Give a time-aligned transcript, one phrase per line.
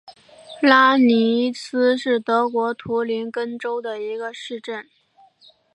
[0.63, 4.87] 拉尼斯是德国图林根州的一个市镇。